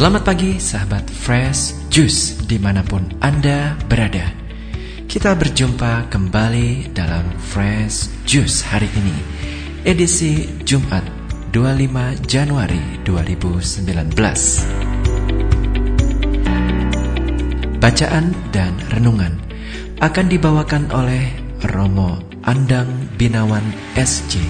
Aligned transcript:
Selamat 0.00 0.24
pagi 0.32 0.56
sahabat 0.56 1.12
Fresh 1.12 1.92
Juice 1.92 2.40
di 2.48 2.56
mana 2.56 2.80
pun 2.80 3.04
Anda 3.20 3.76
berada. 3.84 4.32
Kita 5.04 5.36
berjumpa 5.36 6.08
kembali 6.08 6.96
dalam 6.96 7.28
Fresh 7.36 8.24
Juice 8.24 8.64
hari 8.64 8.88
ini 8.96 9.12
Edisi 9.84 10.48
Jumat 10.64 11.04
25 11.52 12.16
Januari 12.24 12.80
2019 13.04 14.16
Bacaan 17.76 18.32
dan 18.56 18.72
renungan 18.96 19.36
akan 20.00 20.26
dibawakan 20.32 20.88
oleh 20.96 21.28
Romo 21.76 22.16
Andang 22.48 22.88
Binawan 23.20 23.68
SJ 24.00 24.40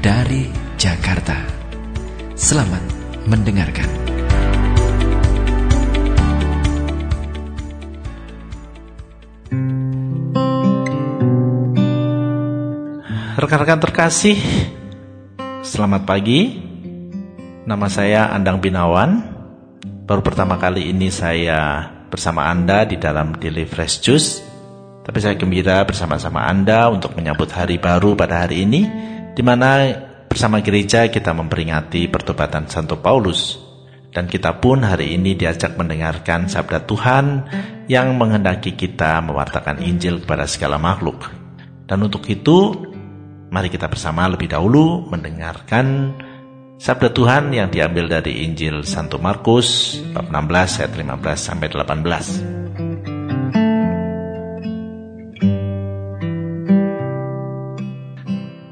dari 0.00 0.48
Jakarta. 0.80 1.36
Selamat 2.32 2.80
mendengarkan 3.28 4.11
Rekan-rekan 13.42 13.82
terkasih, 13.82 14.38
selamat 15.66 16.06
pagi. 16.06 16.62
Nama 17.66 17.86
saya 17.90 18.30
Andang 18.30 18.62
Binawan. 18.62 19.18
Baru 19.82 20.22
pertama 20.22 20.62
kali 20.62 20.94
ini 20.94 21.10
saya 21.10 21.90
bersama 22.06 22.46
Anda 22.46 22.86
di 22.86 23.02
dalam 23.02 23.34
Daily 23.34 23.66
Fresh 23.66 23.98
Juice. 23.98 24.38
Tapi 25.02 25.18
saya 25.18 25.34
gembira 25.34 25.82
bersama-sama 25.82 26.46
Anda 26.46 26.86
untuk 26.86 27.18
menyambut 27.18 27.50
hari 27.50 27.82
baru 27.82 28.14
pada 28.14 28.46
hari 28.46 28.62
ini, 28.62 28.86
di 29.34 29.42
mana 29.42 29.90
bersama 30.30 30.62
gereja 30.62 31.10
kita 31.10 31.34
memperingati 31.34 32.06
pertobatan 32.06 32.70
Santo 32.70 33.02
Paulus. 33.02 33.58
Dan 34.14 34.30
kita 34.30 34.62
pun 34.62 34.86
hari 34.86 35.18
ini 35.18 35.34
diajak 35.34 35.74
mendengarkan 35.74 36.46
sabda 36.46 36.86
Tuhan 36.86 37.24
yang 37.90 38.14
menghendaki 38.14 38.78
kita 38.78 39.18
mewartakan 39.18 39.82
Injil 39.82 40.22
kepada 40.22 40.46
segala 40.46 40.78
makhluk. 40.78 41.26
Dan 41.90 42.06
untuk 42.06 42.22
itu, 42.30 42.91
Mari 43.52 43.68
kita 43.68 43.84
bersama 43.84 44.24
lebih 44.32 44.48
dahulu 44.48 45.04
mendengarkan 45.12 46.16
sabda 46.80 47.12
Tuhan 47.12 47.52
yang 47.52 47.68
diambil 47.68 48.08
dari 48.08 48.48
Injil 48.48 48.80
Santo 48.80 49.20
Markus 49.20 50.00
bab 50.16 50.32
16 50.32 50.80
ayat 50.80 50.92
15 50.96 51.36
sampai 51.36 51.68
18. 51.68 52.72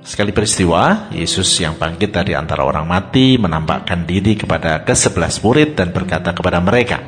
Sekali 0.00 0.32
peristiwa, 0.32 1.12
Yesus 1.12 1.52
yang 1.60 1.76
bangkit 1.76 2.16
dari 2.16 2.32
antara 2.32 2.64
orang 2.64 2.88
mati 2.88 3.36
menampakkan 3.36 4.08
diri 4.08 4.32
kepada 4.32 4.80
kesebelas 4.80 5.44
murid 5.44 5.76
dan 5.76 5.92
berkata 5.92 6.32
kepada 6.32 6.56
mereka, 6.56 7.04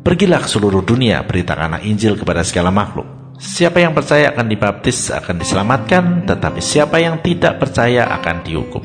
Pergilah 0.00 0.40
ke 0.40 0.48
seluruh 0.48 0.80
dunia, 0.80 1.20
beritakan 1.28 1.76
Injil 1.84 2.16
kepada 2.16 2.40
segala 2.40 2.72
makhluk. 2.72 3.15
Siapa 3.36 3.84
yang 3.84 3.92
percaya 3.92 4.32
akan 4.32 4.48
dibaptis 4.48 5.12
akan 5.12 5.36
diselamatkan, 5.36 6.24
tetapi 6.24 6.60
siapa 6.64 6.96
yang 6.96 7.20
tidak 7.20 7.60
percaya 7.60 8.08
akan 8.16 8.40
dihukum. 8.40 8.82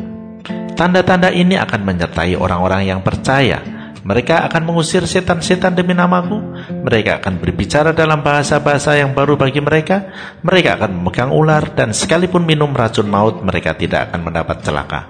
Tanda-tanda 0.76 1.32
ini 1.32 1.56
akan 1.56 1.82
menyertai 1.88 2.36
orang-orang 2.36 2.90
yang 2.92 3.00
percaya. 3.00 3.64
Mereka 4.02 4.50
akan 4.50 4.66
mengusir 4.66 5.06
setan-setan 5.06 5.78
demi 5.78 5.94
namaku. 5.94 6.42
Mereka 6.68 7.22
akan 7.22 7.38
berbicara 7.38 7.94
dalam 7.94 8.26
bahasa-bahasa 8.26 8.98
yang 8.98 9.14
baru 9.14 9.38
bagi 9.38 9.62
mereka. 9.62 10.10
Mereka 10.42 10.82
akan 10.82 11.00
memegang 11.00 11.30
ular 11.30 11.72
dan 11.78 11.94
sekalipun 11.94 12.44
minum 12.44 12.74
racun 12.74 13.08
maut, 13.08 13.46
mereka 13.46 13.78
tidak 13.78 14.10
akan 14.10 14.26
mendapat 14.26 14.58
celaka. 14.66 15.06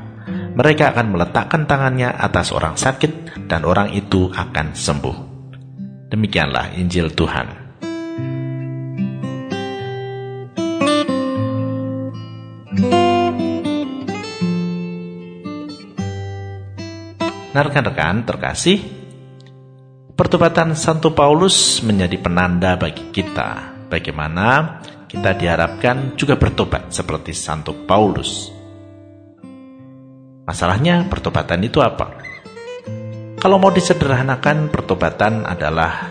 Mereka 0.52 0.92
akan 0.92 1.16
meletakkan 1.16 1.64
tangannya 1.64 2.12
atas 2.12 2.52
orang 2.52 2.76
sakit 2.76 3.48
dan 3.48 3.64
orang 3.64 3.96
itu 3.96 4.28
akan 4.28 4.76
sembuh. 4.76 5.18
Demikianlah 6.12 6.76
Injil 6.76 7.16
Tuhan. 7.16 7.71
Nah 17.52 17.68
rekan-rekan 17.68 18.24
terkasih, 18.24 18.80
pertobatan 20.16 20.72
Santo 20.72 21.12
Paulus 21.12 21.84
menjadi 21.84 22.16
penanda 22.16 22.80
bagi 22.80 23.12
kita 23.12 23.76
bagaimana 23.92 24.80
kita 25.12 25.36
diharapkan 25.36 26.16
juga 26.16 26.40
bertobat 26.40 26.96
seperti 26.96 27.36
Santo 27.36 27.76
Paulus. 27.84 28.48
Masalahnya 30.48 31.04
pertobatan 31.12 31.60
itu 31.68 31.84
apa? 31.84 32.24
Kalau 33.36 33.60
mau 33.60 33.74
disederhanakan, 33.76 34.72
pertobatan 34.72 35.44
adalah 35.44 36.08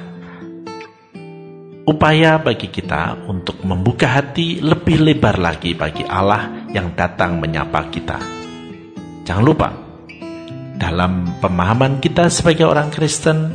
upaya 1.89 2.37
bagi 2.37 2.69
kita 2.69 3.17
untuk 3.25 3.65
membuka 3.65 4.21
hati 4.21 4.61
lebih 4.61 5.01
lebar 5.01 5.41
lagi 5.41 5.73
bagi 5.73 6.05
Allah 6.05 6.69
yang 6.69 6.93
datang 6.93 7.41
menyapa 7.41 7.89
kita. 7.89 8.19
Jangan 9.25 9.45
lupa, 9.47 9.90
dalam 10.81 11.37
pemahaman 11.45 12.01
kita 12.01 12.33
sebagai 12.33 12.65
orang 12.65 12.89
Kristen, 12.89 13.53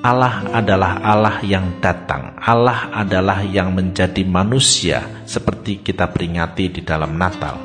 Allah 0.00 0.40
adalah 0.56 1.04
Allah 1.04 1.36
yang 1.44 1.84
datang. 1.84 2.40
Allah 2.40 2.88
adalah 2.88 3.44
yang 3.44 3.76
menjadi 3.76 4.24
manusia 4.24 5.04
seperti 5.28 5.84
kita 5.84 6.08
peringati 6.08 6.72
di 6.72 6.80
dalam 6.80 7.20
Natal. 7.20 7.60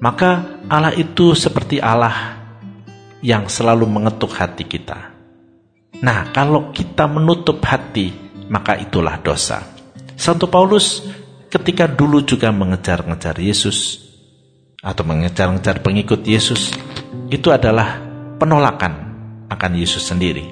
Maka 0.00 0.64
Allah 0.72 0.96
itu 0.96 1.36
seperti 1.36 1.76
Allah 1.76 2.40
yang 3.20 3.44
selalu 3.52 3.84
mengetuk 3.84 4.32
hati 4.32 4.64
kita. 4.64 5.12
Nah, 6.00 6.32
kalau 6.32 6.72
kita 6.72 7.04
menutup 7.04 7.60
hati, 7.60 8.08
maka 8.48 8.80
itulah 8.80 9.20
dosa. 9.20 9.60
Santo 10.16 10.48
Paulus 10.48 11.04
ketika 11.52 11.84
dulu 11.84 12.24
juga 12.24 12.48
mengejar-ngejar 12.48 13.36
Yesus 13.36 14.08
atau 14.80 15.04
mengejar-ngejar 15.04 15.84
pengikut 15.84 16.24
Yesus, 16.24 16.72
itu 17.30 17.50
adalah 17.50 17.98
penolakan 18.38 18.92
akan 19.50 19.70
Yesus 19.74 20.06
sendiri. 20.06 20.46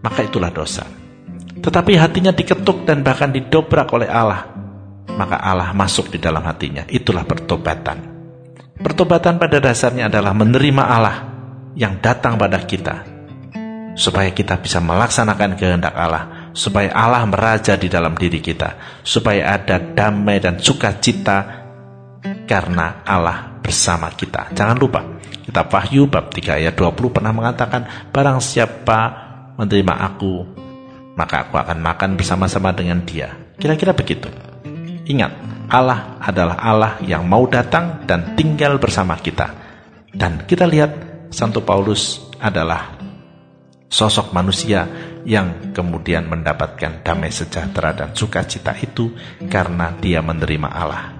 Maka 0.00 0.24
itulah 0.24 0.48
dosa. 0.54 0.86
Tetapi 1.60 1.92
hatinya 1.98 2.32
diketuk 2.32 2.88
dan 2.88 3.04
bahkan 3.04 3.28
didobrak 3.28 3.90
oleh 3.92 4.08
Allah. 4.08 4.48
Maka 5.10 5.36
Allah 5.36 5.76
masuk 5.76 6.08
di 6.08 6.18
dalam 6.22 6.40
hatinya. 6.46 6.86
Itulah 6.88 7.28
pertobatan. 7.28 7.98
Pertobatan 8.80 9.36
pada 9.36 9.60
dasarnya 9.60 10.08
adalah 10.08 10.32
menerima 10.32 10.84
Allah 10.86 11.16
yang 11.76 12.00
datang 12.00 12.40
pada 12.40 12.64
kita. 12.64 13.04
Supaya 13.92 14.32
kita 14.32 14.56
bisa 14.56 14.80
melaksanakan 14.80 15.58
kehendak 15.60 15.92
Allah. 15.92 16.54
Supaya 16.56 16.88
Allah 16.96 17.28
meraja 17.28 17.76
di 17.76 17.92
dalam 17.92 18.16
diri 18.16 18.40
kita. 18.40 19.02
Supaya 19.04 19.60
ada 19.60 19.76
damai 19.76 20.40
dan 20.40 20.56
sukacita 20.56 21.60
karena 22.48 23.04
Allah 23.04 23.49
bersama 23.60 24.10
kita. 24.12 24.50
Jangan 24.52 24.76
lupa, 24.76 25.00
Kitab 25.44 25.70
Wahyu 25.70 26.08
bab 26.08 26.32
3 26.32 26.60
ayat 26.60 26.74
20 26.76 27.14
pernah 27.14 27.32
mengatakan, 27.32 28.10
Barang 28.10 28.40
siapa 28.42 28.98
menerima 29.56 29.94
aku, 30.10 30.34
maka 31.14 31.46
aku 31.48 31.60
akan 31.60 31.78
makan 31.80 32.16
bersama-sama 32.16 32.72
dengan 32.72 33.04
dia. 33.04 33.36
Kira-kira 33.60 33.92
begitu. 33.92 34.26
Ingat, 35.06 35.32
Allah 35.68 36.16
adalah 36.18 36.56
Allah 36.58 36.92
yang 37.04 37.28
mau 37.28 37.44
datang 37.46 38.02
dan 38.08 38.34
tinggal 38.34 38.80
bersama 38.80 39.20
kita. 39.20 39.52
Dan 40.10 40.42
kita 40.48 40.66
lihat 40.66 40.90
Santo 41.30 41.62
Paulus 41.62 42.18
adalah 42.42 42.98
sosok 43.90 44.34
manusia 44.34 44.86
yang 45.26 45.74
kemudian 45.76 46.26
mendapatkan 46.26 47.04
damai 47.04 47.28
sejahtera 47.30 47.92
dan 47.92 48.16
sukacita 48.16 48.72
itu 48.80 49.12
karena 49.50 49.92
dia 49.98 50.24
menerima 50.24 50.68
Allah. 50.70 51.19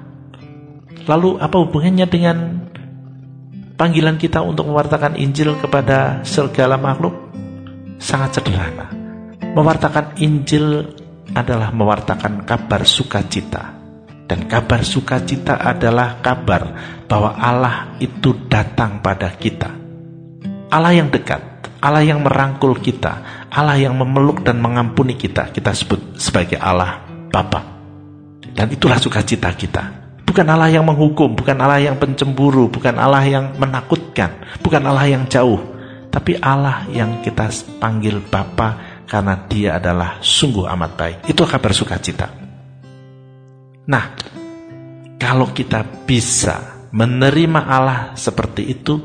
Lalu 1.08 1.40
apa 1.40 1.56
hubungannya 1.60 2.06
dengan 2.08 2.36
panggilan 3.80 4.20
kita 4.20 4.44
untuk 4.44 4.68
mewartakan 4.68 5.16
Injil 5.16 5.56
kepada 5.56 6.20
segala 6.20 6.76
makhluk 6.76 7.16
sangat 7.96 8.40
sederhana. 8.40 8.92
Mewartakan 9.56 10.20
Injil 10.20 10.84
adalah 11.32 11.72
mewartakan 11.72 12.44
kabar 12.44 12.84
sukacita. 12.84 13.80
Dan 14.30 14.46
kabar 14.46 14.86
sukacita 14.86 15.58
adalah 15.58 16.22
kabar 16.22 16.62
bahwa 17.10 17.34
Allah 17.34 17.98
itu 17.98 18.46
datang 18.46 19.02
pada 19.02 19.34
kita. 19.34 19.66
Allah 20.70 20.94
yang 20.94 21.10
dekat, 21.10 21.66
Allah 21.82 22.06
yang 22.06 22.22
merangkul 22.22 22.78
kita, 22.78 23.42
Allah 23.50 23.74
yang 23.74 23.98
memeluk 23.98 24.46
dan 24.46 24.62
mengampuni 24.62 25.18
kita, 25.18 25.50
kita 25.50 25.74
sebut 25.74 26.14
sebagai 26.14 26.62
Allah 26.62 27.02
Bapa. 27.26 27.66
Dan 28.54 28.70
itulah 28.70 29.02
sukacita 29.02 29.50
kita. 29.50 29.99
Bukan 30.30 30.46
Allah 30.46 30.70
yang 30.70 30.86
menghukum, 30.86 31.34
bukan 31.34 31.58
Allah 31.58 31.82
yang 31.82 31.98
pencemburu, 31.98 32.70
bukan 32.70 32.94
Allah 32.94 33.26
yang 33.26 33.50
menakutkan, 33.58 34.62
bukan 34.62 34.78
Allah 34.86 35.10
yang 35.10 35.26
jauh, 35.26 35.58
tapi 36.06 36.38
Allah 36.38 36.86
yang 36.94 37.18
kita 37.18 37.50
panggil 37.82 38.22
Bapa 38.22 39.02
karena 39.10 39.34
Dia 39.50 39.82
adalah 39.82 40.22
sungguh 40.22 40.70
amat 40.70 40.90
baik. 40.94 41.16
Itu 41.26 41.42
kabar 41.42 41.74
sukacita. 41.74 42.30
Nah, 43.90 44.04
kalau 45.18 45.50
kita 45.50 45.82
bisa 46.06 46.86
menerima 46.94 47.66
Allah 47.66 48.14
seperti 48.14 48.70
itu, 48.70 49.02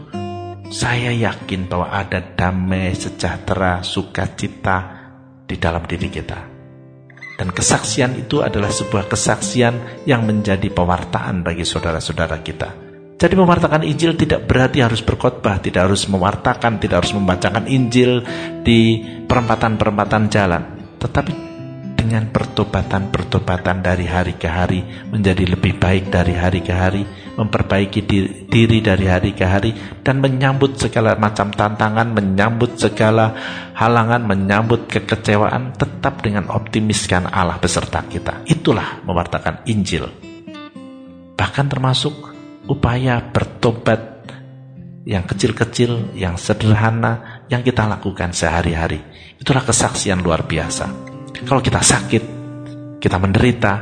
saya 0.70 1.10
yakin 1.10 1.66
bahwa 1.66 1.90
ada 1.90 2.22
damai, 2.22 2.94
sejahtera, 2.94 3.82
sukacita 3.82 4.78
di 5.50 5.58
dalam 5.58 5.82
diri 5.90 6.06
kita. 6.06 6.55
Dan 7.36 7.52
kesaksian 7.52 8.16
itu 8.16 8.40
adalah 8.40 8.72
sebuah 8.72 9.12
kesaksian 9.12 10.08
yang 10.08 10.24
menjadi 10.24 10.72
pewartaan 10.72 11.44
bagi 11.44 11.68
saudara-saudara 11.68 12.40
kita. 12.40 12.70
Jadi 13.16 13.34
mewartakan 13.40 13.88
Injil 13.88 14.20
tidak 14.20 14.44
berarti 14.44 14.84
harus 14.84 15.00
berkhotbah, 15.00 15.64
tidak 15.64 15.88
harus 15.88 16.04
mewartakan, 16.12 16.84
tidak 16.84 17.04
harus 17.04 17.16
membacakan 17.16 17.64
Injil 17.68 18.24
di 18.64 19.00
perempatan-perempatan 19.24 20.28
jalan. 20.28 20.64
Tetapi 21.00 21.45
dengan 22.06 22.30
pertobatan-pertobatan 22.30 23.82
dari 23.82 24.06
hari 24.06 24.38
ke 24.38 24.46
hari 24.46 24.86
menjadi 25.10 25.58
lebih 25.58 25.82
baik 25.82 26.14
dari 26.14 26.38
hari 26.38 26.62
ke 26.62 26.70
hari, 26.70 27.02
memperbaiki 27.34 28.06
diri, 28.46 28.78
dari 28.86 29.10
hari 29.10 29.34
ke 29.34 29.42
hari 29.42 29.74
dan 30.06 30.22
menyambut 30.22 30.78
segala 30.78 31.18
macam 31.18 31.50
tantangan, 31.50 32.14
menyambut 32.14 32.78
segala 32.78 33.34
halangan, 33.74 34.22
menyambut 34.22 34.86
kekecewaan 34.86 35.74
tetap 35.74 36.22
dengan 36.22 36.54
optimiskan 36.54 37.26
Allah 37.26 37.58
beserta 37.58 38.06
kita. 38.06 38.46
Itulah 38.46 39.02
mewartakan 39.02 39.66
Injil. 39.66 40.06
Bahkan 41.34 41.66
termasuk 41.68 42.14
upaya 42.70 43.20
bertobat 43.34 44.14
yang 45.06 45.26
kecil-kecil, 45.26 46.18
yang 46.18 46.38
sederhana, 46.38 47.46
yang 47.50 47.62
kita 47.62 47.86
lakukan 47.86 48.34
sehari-hari. 48.34 49.02
Itulah 49.38 49.62
kesaksian 49.62 50.22
luar 50.26 50.50
biasa. 50.50 51.05
Kalau 51.46 51.62
kita 51.62 51.78
sakit, 51.78 52.24
kita 52.98 53.22
menderita, 53.22 53.74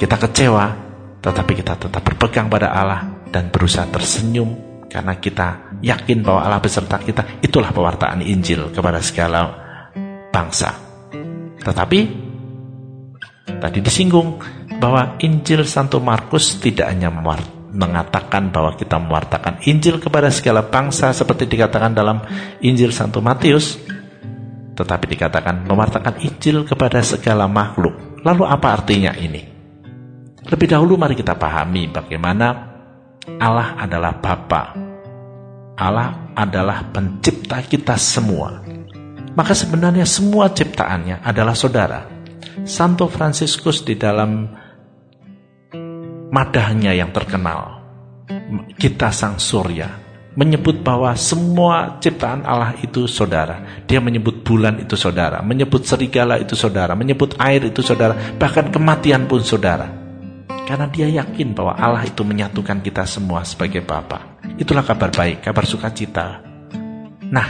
kita 0.00 0.16
kecewa, 0.16 0.66
tetapi 1.20 1.52
kita 1.60 1.76
tetap 1.76 2.00
berpegang 2.00 2.48
pada 2.48 2.72
Allah 2.72 3.28
dan 3.28 3.52
berusaha 3.52 3.84
tersenyum 3.92 4.72
karena 4.88 5.20
kita 5.20 5.76
yakin 5.84 6.24
bahwa 6.24 6.40
Allah 6.40 6.60
beserta 6.64 6.96
kita. 6.96 7.44
Itulah 7.44 7.68
pewartaan 7.72 8.24
Injil 8.24 8.72
kepada 8.72 9.00
segala 9.04 9.40
bangsa. 10.32 10.72
Tetapi 11.60 11.98
tadi 13.60 13.78
disinggung 13.84 14.40
bahwa 14.82 15.20
Injil 15.20 15.68
Santo 15.68 16.00
Markus 16.00 16.58
tidak 16.58 16.90
hanya 16.90 17.12
mengatakan 17.72 18.50
bahwa 18.50 18.74
kita 18.74 18.96
mewartakan 18.98 19.62
Injil 19.68 20.00
kepada 20.00 20.28
segala 20.28 20.64
bangsa 20.66 21.14
seperti 21.14 21.44
dikatakan 21.44 21.94
dalam 21.94 22.24
Injil 22.64 22.90
Santo 22.90 23.20
Matius, 23.22 23.78
tetapi 24.72 25.04
dikatakan 25.16 25.68
mewartakan 25.68 26.20
Injil 26.24 26.64
kepada 26.64 27.04
segala 27.04 27.44
makhluk. 27.48 28.22
Lalu 28.24 28.42
apa 28.48 28.68
artinya 28.80 29.12
ini? 29.16 29.44
Lebih 30.42 30.68
dahulu 30.68 30.98
mari 30.98 31.14
kita 31.14 31.38
pahami 31.38 31.92
bagaimana 31.92 32.72
Allah 33.38 33.78
adalah 33.78 34.12
Bapa. 34.18 34.74
Allah 35.78 36.32
adalah 36.34 36.90
pencipta 36.90 37.62
kita 37.62 37.94
semua. 37.94 38.60
Maka 39.32 39.52
sebenarnya 39.56 40.04
semua 40.04 40.52
ciptaannya 40.52 41.24
adalah 41.24 41.56
saudara. 41.56 42.00
Santo 42.68 43.08
Fransiskus 43.08 43.80
di 43.82 43.96
dalam 43.96 44.44
madahnya 46.32 46.92
yang 46.92 47.10
terkenal, 47.16 47.80
kita 48.76 49.08
sang 49.08 49.40
surya, 49.40 49.88
menyebut 50.32 50.80
bahwa 50.80 51.12
semua 51.12 52.00
ciptaan 52.00 52.44
Allah 52.48 52.72
itu 52.80 53.04
saudara. 53.04 53.84
Dia 53.84 54.00
menyebut 54.00 54.40
bulan 54.40 54.80
itu 54.80 54.96
saudara, 54.96 55.44
menyebut 55.44 55.84
serigala 55.84 56.40
itu 56.40 56.56
saudara, 56.56 56.96
menyebut 56.96 57.36
air 57.36 57.68
itu 57.68 57.84
saudara, 57.84 58.16
bahkan 58.40 58.72
kematian 58.72 59.28
pun 59.28 59.44
saudara. 59.44 59.88
Karena 60.62 60.88
dia 60.88 61.10
yakin 61.10 61.52
bahwa 61.52 61.76
Allah 61.76 62.06
itu 62.06 62.22
menyatukan 62.22 62.80
kita 62.80 63.04
semua 63.04 63.44
sebagai 63.44 63.82
Bapa. 63.84 64.40
Itulah 64.56 64.86
kabar 64.86 65.10
baik, 65.12 65.44
kabar 65.44 65.66
sukacita. 65.68 66.40
Nah, 67.28 67.48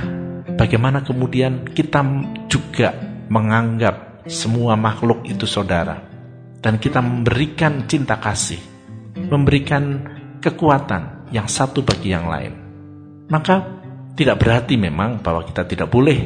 bagaimana 0.56 1.04
kemudian 1.04 1.66
kita 1.70 2.02
juga 2.48 2.94
menganggap 3.28 4.24
semua 4.26 4.78
makhluk 4.78 5.26
itu 5.26 5.46
saudara 5.46 5.98
dan 6.62 6.78
kita 6.78 7.02
memberikan 7.02 7.84
cinta 7.90 8.16
kasih, 8.22 8.58
memberikan 9.28 10.06
kekuatan 10.38 11.30
yang 11.34 11.50
satu 11.50 11.82
bagi 11.82 12.14
yang 12.14 12.30
lain. 12.30 12.61
Maka 13.30 13.82
tidak 14.16 14.40
berarti 14.42 14.74
memang 14.76 15.22
bahwa 15.22 15.46
kita 15.46 15.64
tidak 15.64 15.88
boleh 15.88 16.18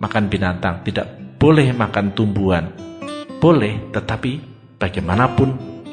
makan 0.00 0.24
binatang, 0.28 0.84
tidak 0.84 1.36
boleh 1.36 1.72
makan 1.76 2.16
tumbuhan. 2.16 2.72
Boleh, 3.40 3.92
tetapi 3.92 4.40
bagaimanapun 4.80 5.48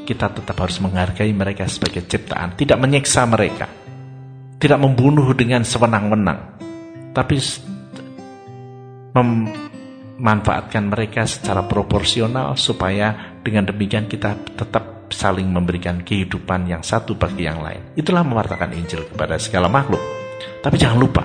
kita 0.07 0.31
tetap 0.31 0.55
harus 0.59 0.79
menghargai 0.79 1.31
mereka 1.35 1.67
sebagai 1.67 2.07
ciptaan, 2.07 2.55
tidak 2.55 2.79
menyiksa 2.79 3.27
mereka. 3.27 3.67
Tidak 4.61 4.77
membunuh 4.77 5.33
dengan 5.33 5.65
sewenang-wenang, 5.65 6.61
tapi 7.17 7.41
memanfaatkan 9.17 10.85
mereka 10.85 11.25
secara 11.25 11.65
proporsional 11.65 12.53
supaya 12.55 13.35
dengan 13.41 13.65
demikian 13.67 14.05
kita 14.05 14.37
tetap 14.53 15.09
saling 15.11 15.49
memberikan 15.49 16.05
kehidupan 16.05 16.69
yang 16.69 16.85
satu 16.85 17.17
bagi 17.17 17.49
yang 17.49 17.59
lain. 17.59 17.97
Itulah 17.97 18.23
mewartakan 18.23 18.71
Injil 18.77 19.09
kepada 19.09 19.35
segala 19.41 19.67
makhluk. 19.67 20.20
Tapi 20.61 20.75
jangan 20.77 20.99
lupa, 20.99 21.23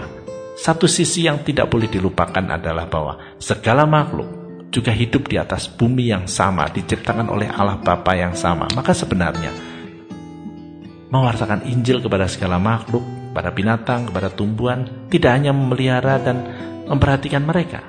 satu 0.56 0.88
sisi 0.88 1.28
yang 1.28 1.44
tidak 1.44 1.68
boleh 1.68 1.86
dilupakan 1.86 2.40
adalah 2.40 2.88
bahwa 2.88 3.36
segala 3.36 3.84
makhluk 3.84 4.46
juga 4.72 4.90
hidup 4.92 5.28
di 5.28 5.36
atas 5.36 5.68
bumi 5.68 6.10
yang 6.12 6.24
sama, 6.24 6.68
diciptakan 6.72 7.28
oleh 7.28 7.48
Allah 7.48 7.80
Bapa 7.80 8.16
yang 8.16 8.32
sama. 8.32 8.68
Maka 8.72 8.96
sebenarnya 8.96 9.52
mewartakan 11.12 11.68
Injil 11.70 12.02
kepada 12.02 12.26
segala 12.26 12.58
makhluk, 12.58 13.04
kepada 13.32 13.50
binatang, 13.52 14.08
kepada 14.08 14.28
tumbuhan, 14.32 15.08
tidak 15.12 15.32
hanya 15.36 15.52
memelihara 15.52 16.18
dan 16.18 16.36
memperhatikan 16.88 17.44
mereka, 17.44 17.84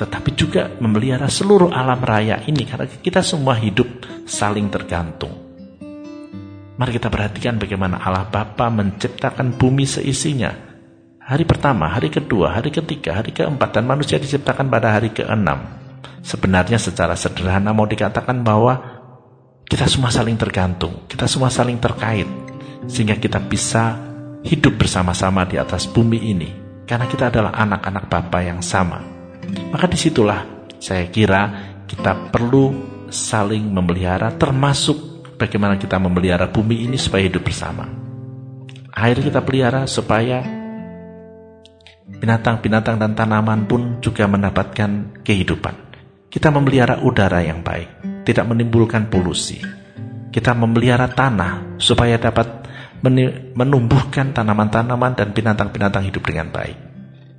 tetapi 0.00 0.30
juga 0.32 0.72
memelihara 0.80 1.28
seluruh 1.28 1.70
alam 1.70 2.00
raya 2.00 2.40
ini 2.48 2.64
karena 2.64 2.88
kita 2.88 3.20
semua 3.20 3.54
hidup 3.60 3.86
saling 4.24 4.72
tergantung. 4.72 5.51
Mari 6.72 6.96
kita 6.96 7.12
perhatikan 7.12 7.60
bagaimana 7.60 8.00
Allah 8.00 8.24
Bapa 8.24 8.72
menciptakan 8.72 9.60
bumi 9.60 9.84
seisinya. 9.84 10.48
Hari 11.20 11.44
pertama, 11.44 11.86
hari 11.92 12.08
kedua, 12.08 12.56
hari 12.56 12.72
ketiga, 12.72 13.20
hari 13.20 13.30
keempat, 13.30 13.76
dan 13.76 13.84
manusia 13.84 14.16
diciptakan 14.16 14.72
pada 14.72 14.96
hari 14.96 15.12
keenam. 15.12 15.78
Sebenarnya 16.24 16.80
secara 16.80 17.12
sederhana 17.12 17.76
mau 17.76 17.84
dikatakan 17.84 18.40
bahwa 18.40 18.80
kita 19.68 19.84
semua 19.84 20.08
saling 20.08 20.40
tergantung, 20.40 21.04
kita 21.06 21.28
semua 21.28 21.52
saling 21.52 21.76
terkait, 21.76 22.26
sehingga 22.88 23.20
kita 23.20 23.38
bisa 23.38 24.00
hidup 24.42 24.80
bersama-sama 24.80 25.44
di 25.44 25.60
atas 25.60 25.84
bumi 25.86 26.18
ini. 26.24 26.50
Karena 26.88 27.04
kita 27.06 27.28
adalah 27.28 27.52
anak-anak 27.52 28.04
Bapa 28.08 28.38
yang 28.42 28.64
sama. 28.64 28.98
Maka 29.70 29.86
di 29.86 30.00
situlah 30.00 30.42
saya 30.80 31.06
kira 31.12 31.52
kita 31.84 32.32
perlu 32.32 32.72
saling 33.12 33.68
memelihara 33.68 34.34
termasuk 34.34 35.11
bagaimana 35.42 35.74
kita 35.74 35.98
memelihara 35.98 36.46
bumi 36.46 36.86
ini 36.86 36.94
supaya 36.94 37.26
hidup 37.26 37.42
bersama. 37.42 37.90
Air 38.94 39.18
kita 39.18 39.42
pelihara 39.42 39.90
supaya 39.90 40.46
binatang-binatang 42.06 43.02
dan 43.02 43.18
tanaman 43.18 43.66
pun 43.66 43.98
juga 43.98 44.30
mendapatkan 44.30 45.22
kehidupan. 45.26 45.74
Kita 46.30 46.54
memelihara 46.54 47.02
udara 47.02 47.42
yang 47.42 47.66
baik, 47.66 48.22
tidak 48.22 48.46
menimbulkan 48.46 49.10
polusi. 49.10 49.58
Kita 50.32 50.54
memelihara 50.54 51.10
tanah 51.10 51.76
supaya 51.76 52.16
dapat 52.16 52.62
menumbuhkan 53.58 54.30
tanaman-tanaman 54.30 55.12
dan 55.18 55.34
binatang-binatang 55.34 56.06
hidup 56.06 56.22
dengan 56.22 56.48
baik. 56.54 56.78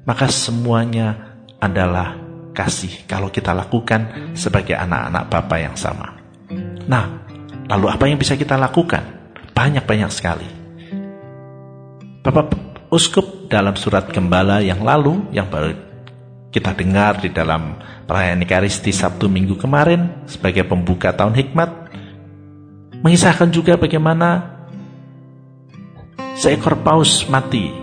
Maka 0.04 0.28
semuanya 0.28 1.40
adalah 1.64 2.20
kasih 2.54 3.08
kalau 3.08 3.32
kita 3.32 3.56
lakukan 3.56 4.36
sebagai 4.36 4.78
anak-anak 4.78 5.24
Bapa 5.32 5.56
yang 5.58 5.74
sama. 5.80 6.20
Nah, 6.86 7.24
Lalu 7.68 7.86
apa 7.88 8.04
yang 8.10 8.20
bisa 8.20 8.36
kita 8.36 8.60
lakukan? 8.60 9.04
Banyak-banyak 9.56 10.12
sekali. 10.12 10.48
Bapak 12.24 12.64
Uskup 12.94 13.50
dalam 13.50 13.74
surat 13.74 14.06
gembala 14.14 14.62
yang 14.62 14.86
lalu 14.86 15.26
yang 15.34 15.50
baru 15.50 15.74
kita 16.54 16.78
dengar 16.78 17.18
di 17.18 17.34
dalam 17.34 17.82
perayaan 18.06 18.46
Ekaristi 18.46 18.94
Sabtu 18.94 19.26
Minggu 19.26 19.58
kemarin 19.58 20.30
sebagai 20.30 20.62
pembuka 20.70 21.10
tahun 21.10 21.34
hikmat 21.34 21.70
mengisahkan 23.02 23.50
juga 23.50 23.82
bagaimana 23.82 24.62
seekor 26.38 26.86
paus 26.86 27.26
mati 27.26 27.74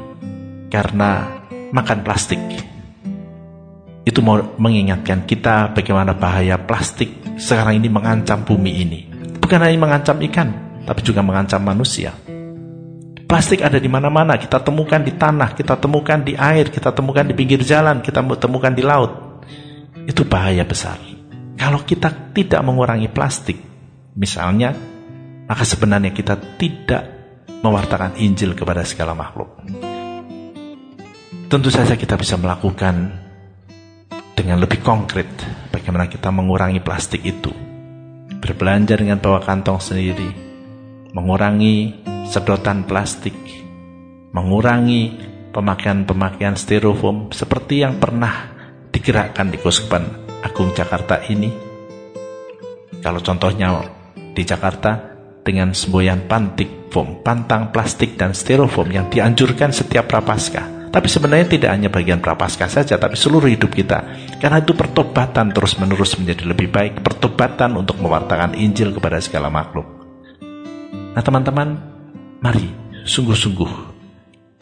karena 0.71 1.43
makan 1.75 2.07
plastik. 2.07 2.39
Itu 4.07 4.23
mau 4.23 4.39
mengingatkan 4.63 5.27
kita 5.27 5.75
bagaimana 5.75 6.15
bahaya 6.15 6.55
plastik 6.55 7.11
sekarang 7.35 7.83
ini 7.83 7.91
mengancam 7.91 8.47
bumi 8.47 8.73
ini 8.87 9.10
bukan 9.51 9.67
hanya 9.67 9.83
mengancam 9.83 10.15
ikan, 10.31 10.49
tapi 10.87 11.03
juga 11.03 11.27
mengancam 11.27 11.59
manusia. 11.59 12.15
Plastik 13.27 13.67
ada 13.67 13.83
di 13.83 13.91
mana-mana, 13.91 14.39
kita 14.39 14.63
temukan 14.63 15.03
di 15.03 15.11
tanah, 15.19 15.59
kita 15.59 15.75
temukan 15.75 16.23
di 16.23 16.39
air, 16.39 16.71
kita 16.71 16.95
temukan 16.95 17.27
di 17.27 17.35
pinggir 17.35 17.59
jalan, 17.67 17.99
kita 17.99 18.23
temukan 18.39 18.71
di 18.71 18.87
laut. 18.87 19.43
Itu 20.07 20.23
bahaya 20.23 20.63
besar. 20.63 21.03
Kalau 21.59 21.83
kita 21.83 22.31
tidak 22.31 22.63
mengurangi 22.63 23.11
plastik, 23.11 23.59
misalnya, 24.15 24.71
maka 25.51 25.67
sebenarnya 25.67 26.15
kita 26.15 26.39
tidak 26.55 27.03
mewartakan 27.67 28.23
Injil 28.23 28.55
kepada 28.55 28.87
segala 28.87 29.19
makhluk. 29.19 29.51
tentu 31.51 31.67
saja 31.67 31.99
kita 31.99 32.15
bisa 32.15 32.39
melakukan 32.39 33.11
dengan 34.39 34.63
lebih 34.63 34.79
konkret 34.87 35.27
bagaimana 35.75 36.07
kita 36.07 36.31
mengurangi 36.31 36.79
plastik 36.79 37.27
itu. 37.27 37.70
Berbelanja 38.51 38.99
dengan 38.99 39.23
bawa 39.23 39.47
kantong 39.47 39.79
sendiri, 39.79 40.27
mengurangi 41.15 42.03
sedotan 42.27 42.83
plastik, 42.83 43.39
mengurangi 44.35 45.15
pemakaian-pemakaian 45.55 46.59
styrofoam 46.59 47.31
seperti 47.31 47.87
yang 47.87 48.03
pernah 48.03 48.51
digerakkan 48.91 49.55
di 49.55 49.59
Kuskupan 49.63 50.03
Agung 50.43 50.75
Jakarta 50.75 51.23
ini. 51.31 51.47
Kalau 52.99 53.23
contohnya 53.23 53.87
di 54.35 54.43
Jakarta 54.43 54.99
dengan 55.47 55.71
semboyan 55.71 56.27
pantik 56.27 56.91
foam, 56.91 57.23
pantang 57.23 57.71
plastik 57.71 58.19
dan 58.19 58.35
styrofoam 58.35 58.91
yang 58.91 59.07
dianjurkan 59.07 59.71
setiap 59.71 60.11
prapaskah 60.11 60.80
tapi 60.91 61.07
sebenarnya 61.07 61.47
tidak 61.47 61.71
hanya 61.71 61.87
bagian 61.87 62.19
prapaskah 62.19 62.67
saja, 62.67 62.99
tapi 62.99 63.15
seluruh 63.15 63.47
hidup 63.47 63.71
kita. 63.71 64.11
Karena 64.43 64.59
itu 64.59 64.75
pertobatan 64.75 65.55
terus-menerus 65.55 66.19
menjadi 66.19 66.51
lebih 66.51 66.67
baik, 66.67 66.99
pertobatan 67.07 67.79
untuk 67.79 68.03
mewartakan 68.03 68.59
Injil 68.59 68.91
kepada 68.91 69.23
segala 69.23 69.47
makhluk. 69.55 69.87
Nah 71.15 71.23
teman-teman, 71.23 71.79
mari 72.43 72.67
sungguh-sungguh 73.07 73.91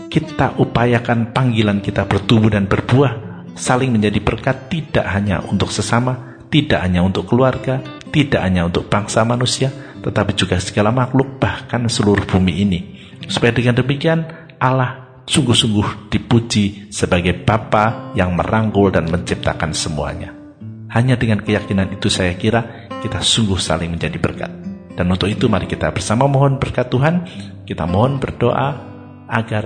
kita 0.08 0.56
upayakan 0.61 1.32
panggilan 1.32 1.80
kita 1.80 2.04
bertumbuh 2.04 2.52
dan 2.52 2.68
berbuah, 2.68 3.44
saling 3.56 3.92
menjadi 3.92 4.20
berkat 4.20 4.68
tidak 4.68 5.08
hanya 5.08 5.40
untuk 5.49 5.73
sesama, 5.73 6.44
tidak 6.52 6.85
hanya 6.85 7.04
untuk 7.04 7.28
keluarga, 7.28 7.80
tidak 8.12 8.40
hanya 8.44 8.68
untuk 8.68 8.88
bangsa 8.88 9.25
manusia, 9.25 9.73
tetapi 10.04 10.37
juga 10.37 10.61
segala 10.61 10.92
makhluk, 10.92 11.40
bahkan 11.40 11.88
seluruh 11.88 12.25
bumi 12.25 12.52
ini. 12.64 12.80
Supaya 13.28 13.52
dengan 13.52 13.76
demikian 13.76 14.25
Allah 14.56 15.07
sungguh-sungguh 15.28 16.08
dipuji 16.08 16.88
sebagai 16.88 17.37
Bapa 17.44 18.16
yang 18.16 18.32
merangkul 18.32 18.88
dan 18.88 19.12
menciptakan 19.12 19.76
semuanya. 19.76 20.32
Hanya 20.88 21.20
dengan 21.20 21.44
keyakinan 21.44 21.92
itu 21.92 22.08
saya 22.08 22.32
kira 22.32 22.88
kita 23.04 23.20
sungguh 23.20 23.61
saling 23.61 23.92
menjadi 23.92 24.16
berkat. 24.16 24.49
Dan 24.97 25.06
untuk 25.12 25.28
itu 25.28 25.47
mari 25.47 25.68
kita 25.68 25.92
bersama 25.92 26.26
mohon 26.26 26.56
berkat 26.56 26.88
Tuhan, 26.88 27.14
kita 27.68 27.85
mohon 27.85 28.16
berdoa 28.18 28.68
agar 29.28 29.64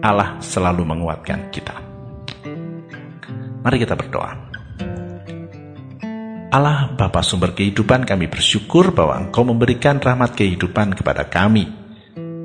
Allah 0.00 0.40
selalu 0.40 0.82
menguatkan 0.82 1.52
kita. 1.52 1.76
Mari 3.62 3.76
kita 3.76 3.94
berdoa. 3.94 4.32
Allah 6.56 6.88
Bapa 6.96 7.20
sumber 7.20 7.52
kehidupan 7.52 8.08
kami 8.08 8.32
bersyukur 8.32 8.96
bahwa 8.96 9.28
Engkau 9.28 9.44
memberikan 9.44 10.00
rahmat 10.00 10.32
kehidupan 10.32 10.96
kepada 10.96 11.28
kami 11.28 11.85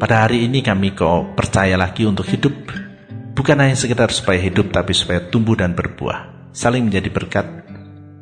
pada 0.01 0.25
hari 0.25 0.49
ini 0.49 0.65
kami 0.65 0.97
kau 0.97 1.37
percaya 1.37 1.77
lagi 1.77 2.09
untuk 2.09 2.25
hidup, 2.25 2.73
bukan 3.37 3.61
hanya 3.61 3.77
sekedar 3.77 4.09
supaya 4.09 4.41
hidup, 4.41 4.73
tapi 4.73 4.97
supaya 4.97 5.29
tumbuh 5.29 5.53
dan 5.53 5.77
berbuah, 5.77 6.49
saling 6.49 6.89
menjadi 6.89 7.13
berkat, 7.13 7.45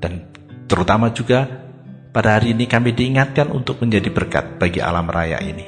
dan 0.04 0.28
terutama 0.68 1.16
juga 1.16 1.48
pada 2.12 2.36
hari 2.36 2.52
ini 2.52 2.68
kami 2.68 2.92
diingatkan 2.92 3.48
untuk 3.48 3.80
menjadi 3.80 4.12
berkat 4.12 4.60
bagi 4.60 4.84
alam 4.84 5.08
raya 5.08 5.40
ini. 5.40 5.64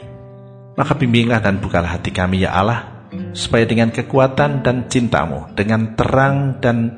Maka 0.76 1.00
bimbinglah 1.00 1.40
dan 1.40 1.64
bukalah 1.64 1.96
hati 1.96 2.12
kami 2.12 2.44
ya 2.44 2.60
Allah, 2.60 3.08
supaya 3.32 3.64
dengan 3.64 3.88
kekuatan 3.96 4.68
dan 4.68 4.92
cintamu, 4.92 5.56
dengan 5.56 5.96
terang 5.96 6.60
dan 6.60 6.92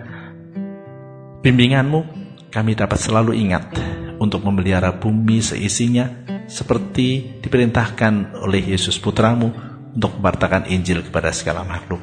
bimbinganmu, 1.46 2.02
kami 2.50 2.74
dapat 2.74 2.98
selalu 2.98 3.38
ingat 3.38 3.78
untuk 4.18 4.42
memelihara 4.42 4.90
bumi 4.90 5.38
seisinya, 5.38 6.33
seperti 6.48 7.40
diperintahkan 7.42 8.40
oleh 8.44 8.74
Yesus 8.74 9.00
putramu 9.00 9.52
untuk 9.94 10.18
membartakan 10.18 10.68
Injil 10.68 11.06
kepada 11.06 11.30
segala 11.30 11.62
makhluk. 11.64 12.02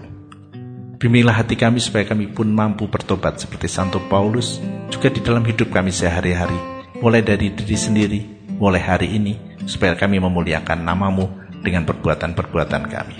Bimbinglah 1.00 1.40
hati 1.40 1.56
kami 1.56 1.80
supaya 1.80 2.04
kami 2.04 2.28
pun 2.28 2.52
mampu 2.52 2.84
bertobat 2.84 3.40
seperti 3.40 3.72
Santo 3.72 4.04
Paulus 4.12 4.60
juga 4.92 5.08
di 5.08 5.24
dalam 5.24 5.40
hidup 5.48 5.72
kami 5.72 5.88
sehari-hari, 5.88 6.84
mulai 7.00 7.24
dari 7.24 7.48
diri 7.56 7.76
sendiri, 7.76 8.20
mulai 8.60 8.84
hari 8.84 9.16
ini, 9.16 9.32
supaya 9.64 9.96
kami 9.96 10.20
memuliakan 10.20 10.84
namamu 10.84 11.24
dengan 11.64 11.88
perbuatan-perbuatan 11.88 12.84
kami. 12.84 13.18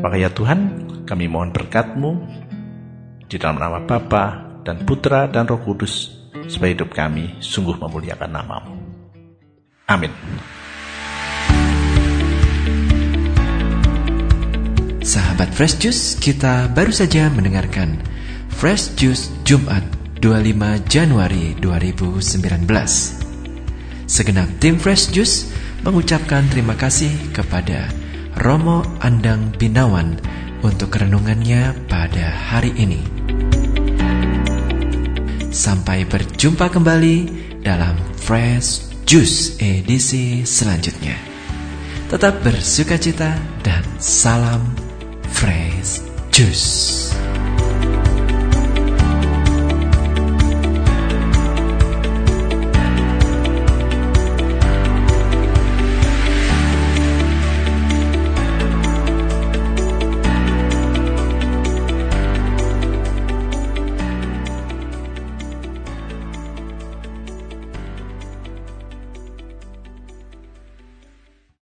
Maka 0.00 0.16
ya 0.16 0.32
Tuhan, 0.32 0.88
kami 1.04 1.28
mohon 1.28 1.52
berkatmu 1.52 2.10
di 3.28 3.36
dalam 3.36 3.60
nama 3.60 3.84
Bapa 3.84 4.56
dan 4.64 4.88
Putra 4.88 5.28
dan 5.28 5.44
Roh 5.44 5.60
Kudus, 5.60 6.24
supaya 6.48 6.72
hidup 6.72 6.88
kami 6.96 7.36
sungguh 7.44 7.76
memuliakan 7.76 8.32
namamu. 8.32 8.83
Amin. 9.84 10.08
Sahabat 15.04 15.52
Fresh 15.52 15.76
Juice, 15.84 16.16
kita 16.16 16.72
baru 16.72 16.88
saja 16.88 17.28
mendengarkan 17.28 18.00
Fresh 18.48 18.96
Juice 18.96 19.28
Jumat 19.44 19.84
25 20.24 20.88
Januari 20.88 21.52
2019. 21.60 22.64
Segenap 24.08 24.48
tim 24.56 24.80
Fresh 24.80 25.12
Juice 25.12 25.52
mengucapkan 25.84 26.48
terima 26.48 26.72
kasih 26.80 27.12
kepada 27.36 27.92
Romo 28.40 28.88
Andang 29.04 29.52
Binawan 29.52 30.16
untuk 30.64 30.96
renungannya 30.96 31.76
pada 31.92 32.32
hari 32.32 32.72
ini. 32.80 33.04
Sampai 35.52 36.08
berjumpa 36.08 36.72
kembali 36.72 37.16
dalam 37.60 38.00
Fresh 38.16 38.93
Jus 39.04 39.60
edisi 39.60 40.48
selanjutnya. 40.48 41.12
Tetap 42.08 42.40
bersuka 42.40 42.96
cita 42.96 43.36
dan 43.60 43.84
salam 44.00 44.64
Fresh 45.28 46.00
Juice. 46.32 47.03